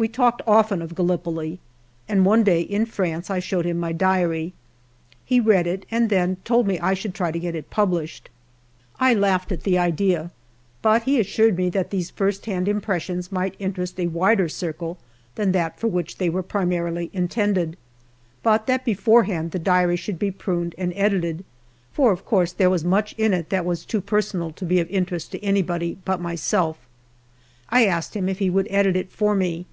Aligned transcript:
We 0.00 0.06
talked 0.06 0.42
often 0.46 0.80
of 0.80 0.94
Gallipoli, 0.94 1.58
and 2.08 2.24
one 2.24 2.44
day, 2.44 2.60
in 2.60 2.86
France, 2.86 3.30
I 3.30 3.40
showed 3.40 3.64
him 3.64 3.80
my 3.80 3.90
diary. 3.90 4.52
He 5.24 5.40
read 5.40 5.66
it, 5.66 5.86
and 5.90 6.08
then 6.08 6.36
told 6.44 6.68
me 6.68 6.76
that 6.76 6.84
I 6.84 6.94
should 6.94 7.14
try 7.16 7.32
to 7.32 7.38
get 7.40 7.56
it 7.56 7.68
published. 7.68 8.30
I 9.00 9.12
laughed 9.12 9.48
PREFACE 9.48 9.58
7 9.58 9.58
at 9.58 9.64
the 9.74 9.78
idea, 9.80 10.30
but 10.82 11.02
he 11.02 11.18
assured 11.18 11.56
me 11.58 11.68
that 11.70 11.90
these 11.90 12.10
first 12.10 12.46
hand 12.46 12.68
im 12.68 12.80
pressions 12.80 13.32
might 13.32 13.56
interest 13.58 13.98
a 13.98 14.06
wider 14.06 14.48
circle 14.48 14.98
than 15.34 15.50
that 15.50 15.80
for 15.80 15.88
which 15.88 16.18
they 16.18 16.30
were 16.30 16.44
primarily 16.44 17.10
intended, 17.12 17.76
but 18.44 18.68
that 18.68 18.84
beforehand 18.84 19.50
the 19.50 19.58
diary 19.58 19.96
should 19.96 20.20
be 20.20 20.30
pruned 20.30 20.76
and 20.78 20.92
edited, 20.94 21.44
for 21.90 22.12
of 22.12 22.24
course 22.24 22.52
there 22.52 22.70
was 22.70 22.84
much 22.84 23.16
in 23.18 23.34
it 23.34 23.50
which 23.50 23.64
was 23.64 23.84
too 23.84 24.00
personal 24.00 24.52
to 24.52 24.64
be 24.64 24.78
of 24.78 24.88
interest 24.90 25.32
to 25.32 25.42
anybody 25.42 25.98
but 26.04 26.20
myself. 26.20 26.78
I 27.70 27.84
asked 27.86 28.14
him 28.14 28.28
if 28.28 28.38
he 28.38 28.48
would 28.48 28.68
edit 28.70 28.94
it 28.94 29.10
for 29.10 29.34
me. 29.34 29.66